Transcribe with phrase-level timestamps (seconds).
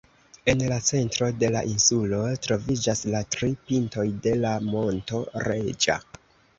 [0.53, 6.05] En la centro de la insulo troviĝas la tri pintoj de la monto Reĝa.